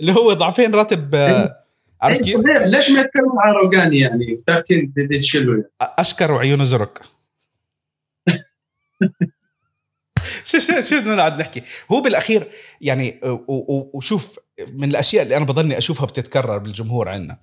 [0.00, 1.64] اللي هو ضعفين راتب آه،
[2.02, 7.02] عرفت كيف؟ ليش ما يتكلم عن روجاني يعني؟ تركين ديشيليو أشكر وعيونه زرق.
[10.44, 12.48] شو شو شو بدنا نقعد نحكي؟ هو بالأخير
[12.80, 13.20] يعني
[13.94, 14.38] وشوف
[14.72, 17.38] من الأشياء اللي أنا بضلني أشوفها بتتكرر بالجمهور عندنا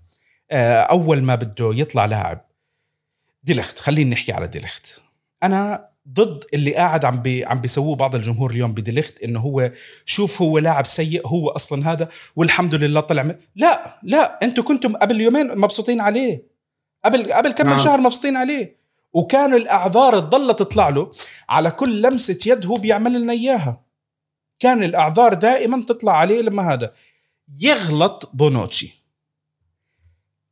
[0.91, 2.45] أول ما بده يطلع لاعب
[3.43, 4.93] ديليخت خلينا نحكي على ديليخت.
[5.43, 9.71] أنا ضد اللي قاعد عم بي عم بيسووه بعض الجمهور اليوم بديليخت إنه هو
[10.05, 14.93] شوف هو لاعب سيء هو أصلا هذا والحمد لله طلع من لا لا أنتم كنتم
[14.93, 16.43] قبل يومين مبسوطين عليه
[17.05, 17.83] قبل قبل كم من نعم.
[17.83, 18.80] شهر مبسوطين عليه.
[19.13, 21.11] وكانوا الأعذار تضل تطلع له
[21.49, 23.85] على كل لمسة يد هو بيعمل لنا إياها.
[24.59, 26.93] كان الأعذار دائما تطلع عليه لما هذا.
[27.61, 29.05] يغلط بونوتشي.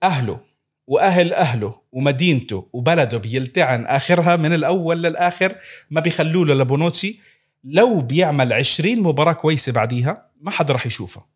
[0.03, 0.39] أهله
[0.87, 5.55] وأهل أهله ومدينته وبلده بيلتعن آخرها من الأول للآخر
[5.91, 7.19] ما بيخلوا له لبونوتشي.
[7.63, 11.27] لو بيعمل 20 مباراة كويسة بعديها ما حدا رح يشوفها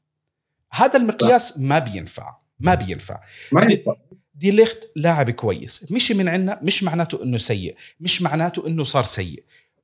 [0.72, 2.38] هذا المقياس ما بينفع.
[2.60, 3.22] ما بينفع.
[3.52, 3.84] ما دي,
[4.36, 5.92] دي ليخت لاعب كويس.
[5.92, 9.44] مشي من عنا مش معناته إنه سيء مش معناته إنه صار سيء.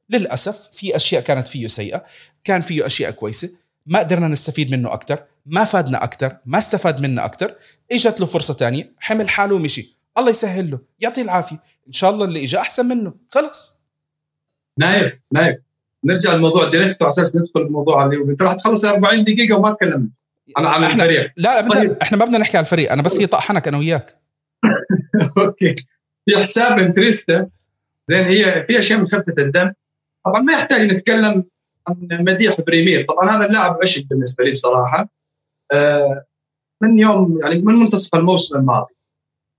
[0.09, 2.03] للأسف في أشياء كانت فيه سيئة
[2.43, 3.49] كان فيه أشياء كويسة
[3.85, 7.55] ما قدرنا نستفيد منه أكثر ما فادنا أكثر ما استفاد منا أكثر
[7.91, 9.97] إجت له فرصة تانية حمل حاله ومشي.
[10.17, 11.63] الله يسهل له يعطيه العافية.
[11.87, 13.13] إن شاء الله اللي اجى أحسن منه.
[13.29, 13.79] خلص
[14.77, 15.57] نايف نايف.
[16.03, 20.09] نرجع للموضوع direct على أساس ندخل الموضوع اللي انت راح تخلص 40 دقيقة وما تكلمت
[20.57, 21.31] عن عن الفريق.
[21.37, 21.91] لا طيب.
[22.01, 22.91] إحنا ما بدنا نحكي عن الفريق.
[22.91, 24.15] أنا بس هي طحنك أنا وياك.
[25.37, 25.75] okay.
[26.25, 27.49] في حساب انتريستا
[28.07, 29.73] زين هي في أشياء من خفه الدم.
[30.25, 31.43] طبعا ما يحتاج نتكلم
[31.87, 33.05] عن مديح بريمير.
[33.05, 35.09] طبعا هذا اللاعب عشق بالنسبة لي بصراحة.
[35.73, 36.25] آه،
[36.81, 38.93] من يوم يعني من منتصف الموسم الماضي.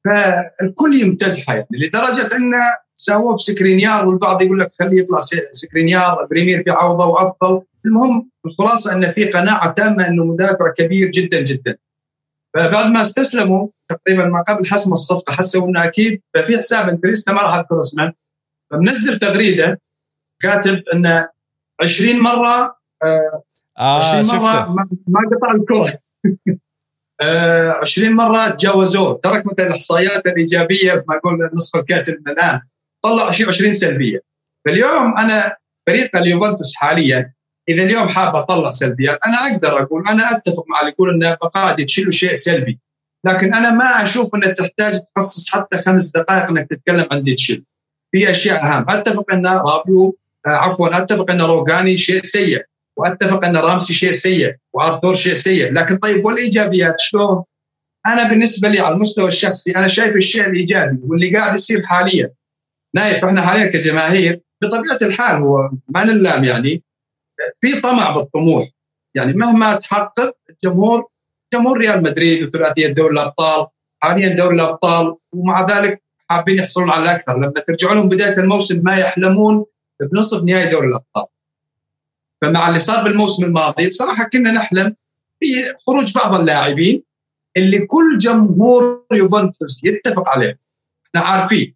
[0.05, 2.59] فالكل يمتدحه يعني لدرجة إنه
[2.95, 5.19] سووه بسكرينيار والبعض يقول لك خليه يطلع
[5.53, 7.63] سكرينيار بريمير بيعوضه وأفضل.
[7.87, 11.77] المهم الخلاصة إن في قناعة تامة إنه مدافع كبير جدا جدا.
[12.55, 17.43] فبعد ما استسلموا تقريبا ما قبل حسم الصفقة حسوا إنه أكيد ففي حساب انتريستا ما
[17.43, 18.13] راح اذكر اسمه.
[18.71, 19.81] فمنزل تغريدة
[20.43, 21.29] كاتب إنه
[21.81, 23.43] 20 مرة آه
[23.79, 24.73] آه شفته.
[25.09, 25.99] ما قطع الكره
[27.83, 32.61] 20 مرة تجاوزوه ترك مثلا الإحصائيات الإيجابية ما أقول نصف الكأس من الآن.
[33.03, 34.21] طلع 20 سلبية.
[34.67, 37.35] فاليوم أنا فريق اليوفنتوس حاليا
[37.71, 41.87] إذا اليوم حاب أطلع سلبيات أنا أقدر أقول أنا أتفق مع اللي يقول انه بقائد
[41.87, 42.79] تشيلوا شيء سلبي.
[43.27, 47.65] لكن أنا ما أشوف إنك تحتاج تخصص حتى خمس دقائق إنك تتكلم عن ديتشيل
[48.13, 48.87] في أشياء أهم.
[48.89, 52.63] أتفق إن رابيو آه، عفوا أتفق إن روجاني شيء سيء
[52.97, 55.73] وأتفق إن رامسي شيء سيء وأرثور شيء سيء.
[55.73, 57.45] لكن طيب والإيجابيات شلون؟
[58.07, 62.31] أنا بالنسبة لي على المستوى الشخصي أنا شايف الشيء الإيجابي واللي قاعد يصير حاليا.
[62.95, 66.83] نايف إحنا حاليا كجماهير بطبيعة الحال هو ما نلام يعني
[67.61, 68.69] في طمع بالطموح.
[69.15, 71.09] يعني مهما تحقق الجمهور
[71.55, 73.67] جمهور ريال مدريد وثلاثية دوري الأبطال
[74.03, 78.97] حاليا دوري الأبطال ومع ذلك حابين يحصلون على الاكثر لما ترجع لهم بداية الموسم ما
[78.97, 79.65] يحلمون
[80.13, 81.27] بنصف نهائي دوري الأبطال.
[82.43, 84.97] فمع اللي صار بالموسم الماضي بصراحة كنا نحلم
[85.43, 87.03] بخروج بعض اللاعبين
[87.57, 90.59] اللي كل جمهور يوفنتوس يتفق عليه.
[91.07, 91.75] إحنا عارفين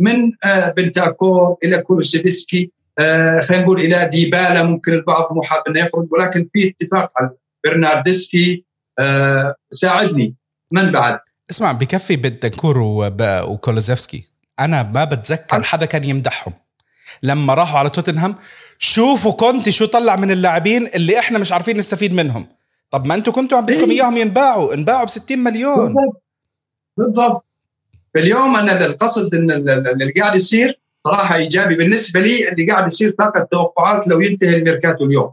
[0.00, 6.06] من آه، بنتاكور إلى كولوسيفسكي خلينا نقول إلى ديبالا ممكن البعض مو حاب إنه يخرج
[6.12, 7.30] ولكن في اتفاق على
[7.64, 8.64] برناردسكي
[8.98, 10.34] آه، ساعدني.
[10.70, 11.18] من بعد؟
[11.50, 14.24] اسمع بكفي بنتاكور وكولوزيفسكي.
[14.60, 16.54] أنا ما بتذكر حدا كان يمدحهم.
[17.22, 18.34] لما راحوا على توتنهام
[18.78, 22.46] شوفوا كونتي شو طلع من اللاعبين اللي إحنا مش عارفين نستفيد منهم.
[22.90, 23.96] طب ما أنتم كنتوا عم بدكم إيه.
[23.96, 25.94] إياهم ينباعوا انباعوا ب 60 مليون.
[25.94, 26.22] بالضبط.
[26.96, 27.44] بالضبط.
[28.16, 33.48] اليوم أنا القصد إن اللي قاعد يصير صراحة إيجابي بالنسبة لي اللي قاعد يصير فقط
[33.50, 35.32] توقعات لو ينتهي الميركاتو اليوم.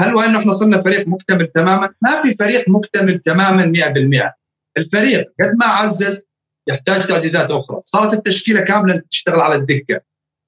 [0.00, 4.32] هل وانه إحنا صرنا فريق مكتمل تماما؟ ما في فريق مكتمل تماما 100%
[4.78, 6.28] الفريق قد ما عزز
[6.68, 10.00] يحتاج تعزيزات أخرى، صارت التشكيلة كاملة تشتغل على الدكه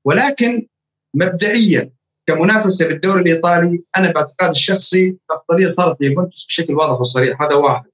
[0.06, 0.66] ولكن
[1.14, 1.90] مبدئيا
[2.26, 7.42] كمنافسة بالدوري الإيطالي أنا باعتقادي الشخصي الأفضلية صارت ليوفنتوس بشكل واضح وصريح.
[7.42, 7.84] هذا واحد.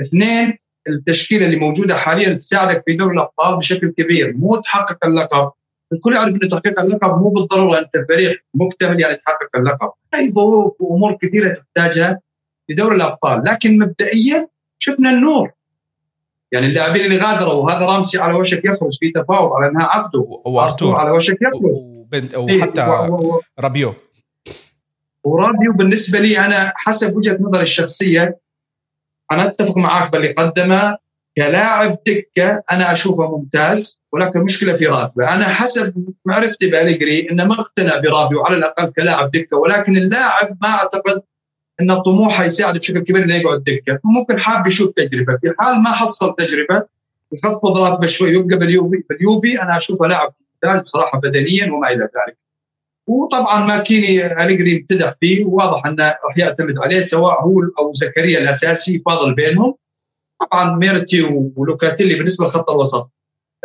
[0.00, 5.52] اثنين التشكيلة اللي موجودة حاليا تساعدك في دوري الأبطال بشكل كبير مو تحقق اللقب.
[5.92, 9.90] الكل يعرف انه تحقيق اللقب مو بالضرورة أنت فريق مكتمل يعني تحقق اللقب.
[10.14, 12.20] هي ظروف وامور كثيرة تحتاجها
[12.66, 13.42] في دوري الأبطال.
[13.44, 15.50] لكن مبدئيا شفنا النور.
[16.52, 20.94] يعني اللاعبين اللي غادروا وهذا رامسي على وشك يخرج في تفاوض على انهاء عقده وارتور
[20.94, 21.62] على وشك يخرج.
[21.64, 23.94] وبنت وحتى إيه رابيو.
[25.24, 28.40] ورابيو بالنسبة لي أنا حسب وجهة نظري الشخصية
[29.32, 30.98] أنا أتفق معاك باللي قدمه.
[31.36, 37.54] كلاعب دكة أنا أشوفه ممتاز ولكن المشكلة في راتبه، أنا حسب معرفتي بالجري إنه ما
[37.54, 41.22] اقتنع برابيو على الأقل كلاعب دكة ولكن اللاعب ما أعتقد
[41.80, 45.92] إن طموحه يساعد بشكل كبير إنه يقعد دكة، ممكن حاب يشوف تجربة، في حال ما
[45.92, 46.86] حصل تجربة
[47.32, 52.38] يخفض راتبه شوي يبقى باليوفي، باليوفي أنا أشوفه لاعب ممتاز بصراحة بدنيا وما إلى ذلك.
[53.06, 59.02] وطبعا ماكيني أليجري ابتدع فيه وواضح إنه راح يعتمد عليه سواء هو أو زكريا الأساسي
[59.06, 59.74] فاضل بينهم.
[60.42, 61.22] طبعا ميرتي
[61.56, 63.10] ولوكاتيلي بالنسبة لخط الوسط.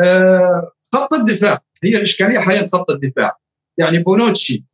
[0.04, 3.38] آه خط الدفاع هي الاشكاليه حاليا خط الدفاع.
[3.78, 4.66] يعني بونوتشي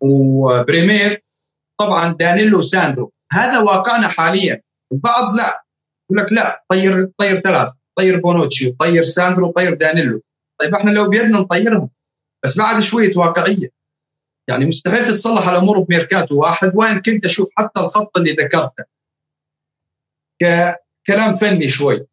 [0.00, 1.24] وبريمير
[1.80, 4.62] طبعا دانيلو ساندرو هذا واقعنا حاليا.
[4.92, 5.64] البعض لا
[6.10, 10.22] يقول لك لا طير طير ثلاث طير بونوتشي طير ساندرو طير دانيلو.
[10.60, 11.90] طيب إحنا لو بيدنا نطيرهم
[12.44, 13.70] بس بعد شوية واقعية.
[14.48, 18.84] يعني مستحيل تتصلح الأمور بميركاتو واحد وين كنت أشوف حتى الخط اللي ذكرته.
[21.06, 22.06] كلام فني شوي.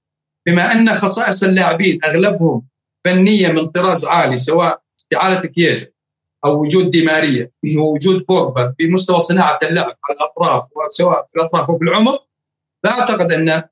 [0.47, 2.67] بما أن خصائص اللاعبين أغلبهم
[3.05, 5.87] فنية من طراز عالي سواء استعاده كييزا
[6.45, 11.79] أو وجود دي ماريا ووجود بوجبا بمستوى صناعة اللعب على الأطراف سواء في الأطراف أو
[11.81, 12.27] العمق
[12.83, 13.63] لا اعتقد أن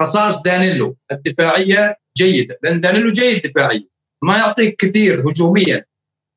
[0.00, 3.86] خصائص دانيلو الدفاعية جيدة لأن دانيلو جيد دفاعيا
[4.22, 5.84] ما يعطيك كثير هجوميا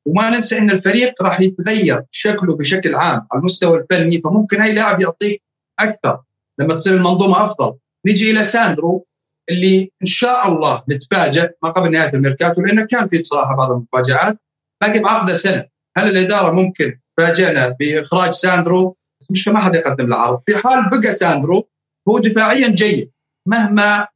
[0.06, 5.00] وما ننسى إن الفريق راح يتغير شكله بشكل عام على المستوى الفني فممكن اي لاعب
[5.00, 5.42] يعطيك
[5.78, 6.20] أكثر
[6.58, 7.74] لما تصير المنظومة أفضل.
[8.06, 9.06] نيجي إلى ساندرو
[9.50, 14.38] اللي إن شاء الله نتفاجئ ما قبل نهاية الميركاتو لأنه كان في بصراحة بعض المفاجآت
[14.82, 15.64] باقي بعقده سنة.
[15.96, 18.96] هل الإدارة ممكن تفاجئنا بإخراج ساندرو؟
[19.30, 20.42] مش ما حد يقدم له عرض.
[20.46, 21.68] في حال بقى ساندرو
[22.08, 23.10] هو دفاعيا جيد.
[23.46, 24.06] مهما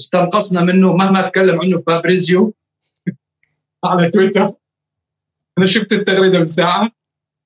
[0.00, 2.54] استنقصنا منه مهما تكلم عنه فابريزيو
[3.84, 4.52] على تويتر.
[5.58, 6.90] أنا شفت التغريدة من ساعه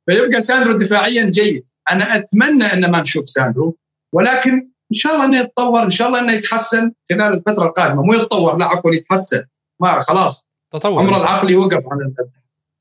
[0.06, 1.64] فيبقى ساندرو دفاعيا جيد.
[1.90, 3.76] أنا أتمنى إن ما نشوف ساندرو
[4.12, 8.02] ولكن إن شاء الله إنه يتطور إن شاء الله إنه يتحسن خلال الفترة القادمة.
[8.02, 9.44] مو يتطور لا عفوا يتحسن.
[9.80, 10.48] ما خلاص.
[10.70, 11.02] تطور.
[11.02, 12.14] عمر العقلي وقف عن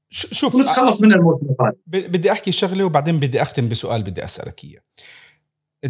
[0.09, 4.81] شوف نتخلص من القادم بدي أحكي شغلة وبعدين بدي أختم بسؤال بدي أسألك إياه.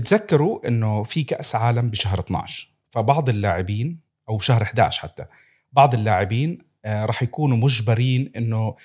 [0.04, 5.26] تذكروا إنه في كأس عالم بشهر 12 فبعض اللاعبين أو شهر 11 حتى
[5.72, 8.76] بعض اللاعبين آه، راح يكونوا مجبرين إنه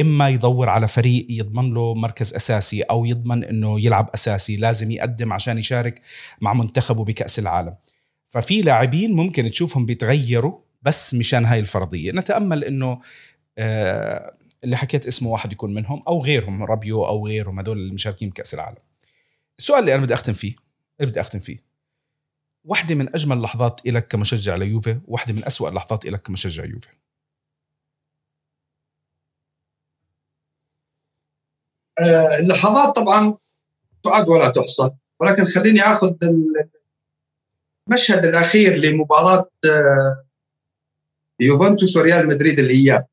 [0.00, 5.32] إما يدور على فريق يضمن له مركز أساسي أو يضمن إنه يلعب أساسي لازم يقدم
[5.32, 6.00] عشان يشارك
[6.40, 7.74] مع منتخبه بكأس العالم.
[8.28, 12.12] ففي لاعبين ممكن تشوفهم بيتغيروا بس مشان هاي الفرضية.
[12.12, 13.00] نتأمل إنه
[13.58, 14.32] آه
[14.64, 18.78] اللي حكيت اسمه واحد يكون منهم أو غيرهم رابيو أو غيرهم هدول المشاركين بكأس العالم.
[19.58, 20.54] السؤال اللي أنا بدي أختم فيه
[21.00, 21.74] اللي بدي أختم فيه.
[22.64, 26.94] واحدة من أجمل اللحظات لك كمشجع ليوفي واحدة من أسوأ اللحظات لك كمشجع يوفي آه،
[32.40, 33.34] اللحظات طبعا
[34.04, 36.14] تعد ولا تحصى ولكن خليني آخذ
[37.88, 40.24] المشهد الأخير لمباراة آه،
[41.40, 43.06] يوفنتوس وريال مدريد الاياب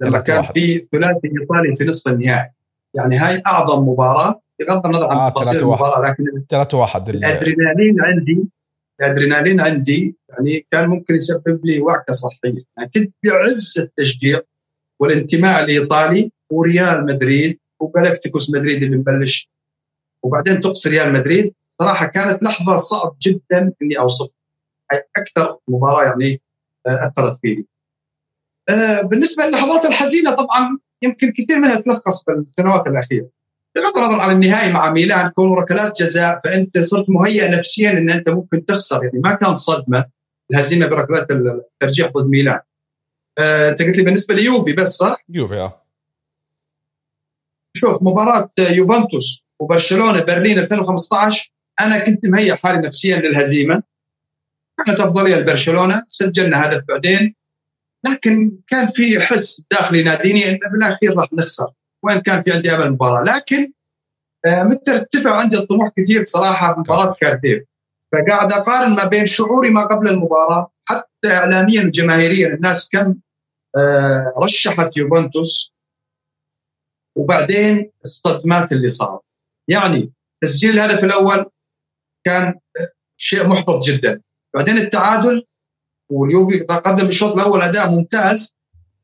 [0.00, 2.50] لما كان في ثلاثي إيطالي في نصف النهائي.
[2.94, 8.48] يعني هاي أعظم مباراة بغض النظر عن آه تفاصيل المباراة لكن 3 1 الأدرينالين عندي
[9.00, 12.64] الأدرينالين عندي يعني كان ممكن يسبب لي وعكة صحية.
[12.76, 14.40] يعني كنت بعز التشجيع
[15.00, 19.50] والانتماء الإيطالي وريال مدريد وجالاكتيكوس مدريد اللي مبلش
[20.22, 24.30] وبعدين تقصي ريال مدريد صراحة كانت لحظة صعب جدا إني أوصف
[25.16, 26.40] أكثر مباراة يعني
[26.86, 27.66] آه، أثرت فيني.
[28.68, 33.28] آه، بالنسبة للحظات الحزينة طبعا يمكن كثير منها تلخص في السنوات الأخيرة.
[33.76, 38.28] بغض النظر عن النهائي مع ميلان كون ركلات جزاء فأنت صرت مهيئ نفسيا إن أنت
[38.28, 40.04] ممكن تخسر يعني ما كان صدمة
[40.50, 42.60] الهزيمة بركلات الترجيح ضد ميلان.
[43.38, 45.87] آه، أنت قلت لي بالنسبة ليوفي بس صح؟ يوفي آه
[47.76, 53.82] شوف مباراة يوفنتوس وبرشلونة برلين 2015 أنا كنت مهيئ حالي نفسيا للهزيمة.
[54.86, 57.34] كانت أفضلية لبرشلونة سجلنا هدف بعدين.
[58.06, 61.72] لكن كان في حس داخلي ناديني إنه بالأخير راح نخسر
[62.04, 63.22] وين كان في عندي امل المباراة.
[63.22, 63.72] لكن
[64.46, 67.64] آه، متى ارتفع عندي الطموح كثير بصراحة بمباراه كارديف
[68.12, 73.14] فقاعد أقارن ما بين شعوري ما قبل المباراة حتى اعلاميا وجماهيريا الناس كم
[73.76, 75.74] آه، رشحت يوفنتوس.
[77.18, 79.20] وبعدين الصدمات اللي صارت
[79.68, 81.46] يعني تسجيل الهدف الأول
[82.24, 82.54] كان
[83.16, 84.20] شيء محبط جدا.
[84.54, 85.44] بعدين التعادل
[86.10, 88.56] واليوفي قدم بالشوط الأول أداء ممتاز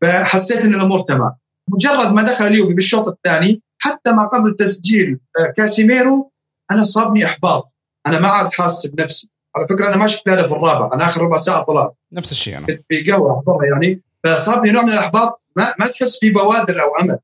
[0.03, 1.33] فحسيت إن الأمور تمام.
[1.75, 6.31] مجرد ما دخل اليوفي بالشوط الثاني حتى ما قبل تسجيل آه، كاسيميرو
[6.71, 7.73] أنا صابني إحباط.
[8.07, 9.31] أنا ما عاد حاسس بنفسي.
[9.57, 11.95] على فكرة أنا ما شفت الهدف الرابع أنا آخر ربع ساعة طلعت.
[12.13, 12.67] نفس الشيء أنا.
[12.67, 14.03] كنت في قهوه يعني.
[14.25, 17.19] فصابني نوع من الإحباط ما, ما تحس في بوادر أو امل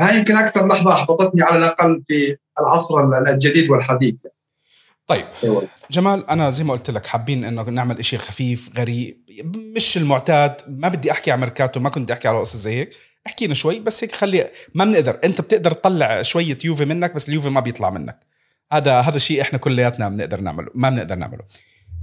[0.00, 4.14] هاي يمكن أكثر لحظة أحبطتني على الأقل في العصر الجديد والحديث.
[5.06, 5.24] طيب.
[5.44, 5.68] أيوة.
[5.90, 9.24] جمال أنا زي ما قلت لك حابين إنه نعمل إشي خفيف غريب
[9.76, 10.56] مش المعتاد.
[10.68, 12.96] ما بدي أحكي على ميركاتو ما كنت أحكي على قصص زي هيك.
[13.26, 15.20] احكينا شوي بس هيك خلي ما بنقدر.
[15.24, 18.20] أنت بتقدر تطلع شوية يوفي منك بس اليوفي ما بيطلع منك.
[18.72, 21.42] هذا هذا الشيء إحنا كلياتنا بنقدر نعمله ما بنقدر نعمله.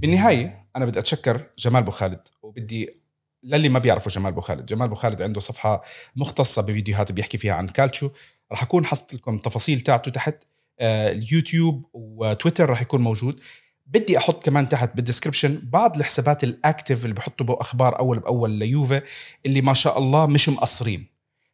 [0.00, 2.99] بالنهاية أنا بدي أتشكر جمال بو خالد وبدي
[3.44, 5.82] للي ما بيعرفوا جمال بو خالد جمال بو خالد عنده صفحة
[6.16, 8.10] مختصة بفيديوهات بيحكي فيها عن كالتشو.
[8.52, 10.44] راح أكون حصلت لكم التفاصيل تاعته تحت.
[10.80, 13.40] آه، اليوتيوب وتويتر راح يكون موجود.
[13.86, 18.18] بدي أحط كمان تحت بال description بعض الحسابات ال active اللي بحطوا بو أخبار أول
[18.18, 19.02] بأول ليوفي
[19.46, 21.06] اللي ما شاء الله مش مقصرين.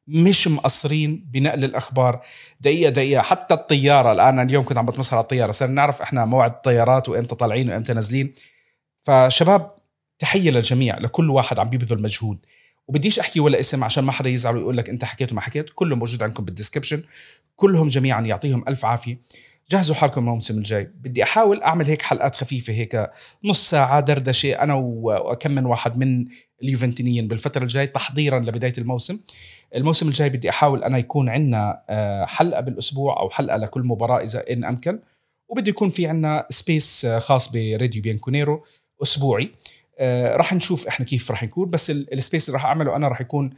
[0.06, 2.22] مش مقصرين بنقل الأخبار.
[2.60, 3.22] دقيقة دقيقة.
[3.22, 5.50] حتى الطيارة الآن اليوم كنت عم بتمسخر على الطيارة.
[5.52, 8.32] صرنا نعرف إحنا موعد الطيارات وإمتى طالعين وإمتى نازلين.
[9.02, 9.75] فشباب
[10.18, 12.38] تحية للجميع لكل واحد عم بيبذل مجهود.
[12.88, 15.96] وبديش أحكي ولا اسم عشان ما حدا يزعل ويقول لك أنت حكيت وما حكيت كله
[15.96, 17.02] موجود عندكم بالدسكربشن
[17.56, 19.18] كلهم جميعا يعطيهم ألف عافية.
[19.70, 20.84] جهزوا حالكم الموسم الجاي.
[20.84, 23.10] بدي أحاول أعمل هيك حلقات خفيفة هيك
[23.44, 26.26] نص ساعة دردشة أنا وكم من واحد من
[26.62, 29.18] اليوفنتينيين بالفترة الجاي تحضيرا لبداية الموسم.
[29.74, 34.44] الموسم الجاي بدي أحاول أنا يكون عندنا آه، حلقة بالأسبوع أو حلقة لكل مباراة إذا
[34.50, 34.98] إن أمكن.
[35.48, 38.64] وبده يكون في عندنا space آه، خاص براديو بيانكونيرو
[39.02, 39.50] أسبوعي.
[39.98, 43.20] آه، راح نشوف إحنا كيف راح نكون بس ال space اللي راح أعمله أنا راح
[43.20, 43.50] يكون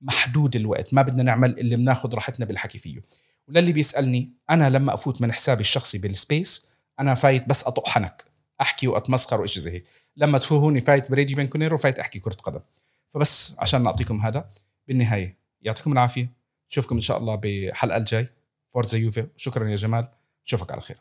[0.00, 3.00] محدود الوقت ما بدنا نعمل اللي بناخذ راحتنا بالحكي فيه.
[3.48, 8.24] وللي بيسألني أنا لما أفوت من حسابي الشخصي بال space أنا فايت بس أطق حنك
[8.60, 9.84] أحكي وأتمسخر وإشي زي هيك.
[10.16, 12.60] لما تشوفوني فايت براديو بيانكونيرو فايت أحكي كرة قدم.
[13.08, 14.50] فبس عشان نعطيكم هذا
[14.88, 16.32] بالنهاية يعطيكم العافية.
[16.70, 18.28] نشوفكم إن شاء الله بحلقة الجاي.
[18.68, 19.26] Forza Juve.
[19.36, 20.08] شكرا يا جمال.
[20.46, 20.96] نشوفك على خير.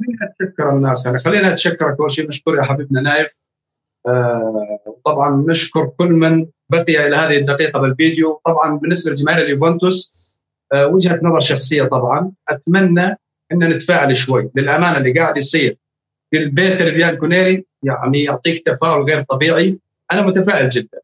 [0.00, 2.28] خلينا نتشكر الناس يعني خلينا نتشكرك اول شيء.
[2.28, 3.38] نشكر يا حبيبنا نايف.
[5.04, 8.40] طبعا نشكر كل من بقي إلى هذه الدقيقة بالفيديو.
[8.46, 10.14] طبعا بالنسبة لجماهير اليوفنتوس
[10.72, 13.06] آه وجهة نظر شخصية طبعا أتمنى
[13.52, 14.50] إن نتفاعل شوي.
[14.54, 15.78] للأمانة اللي قاعد يصير
[16.30, 19.78] في البيت البيانكونيري يعني يعطيك تفاؤل غير طبيعي.
[20.12, 20.98] أنا متفائل جدا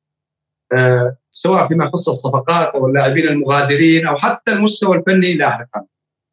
[0.73, 5.85] آه سواء فيما يخص الصفقات أو اللاعبين المغادرين أو حتى المستوى الفني لاحقا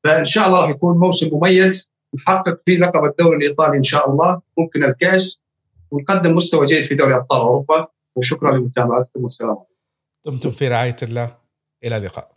[0.03, 4.41] فإن شاء الله راح يكون موسم مميز نحقق فيه لقب الدوري الإيطالي إن شاء الله
[4.57, 5.42] ممكن الكأس.
[5.93, 9.73] ونقدم مستوى جيد في دوري أبطال أوروبا وشكرا لمتابعتكم والسلام عليكم.
[10.25, 11.37] دمتم في رعاية الله.
[11.83, 12.32] إلى اللقاء.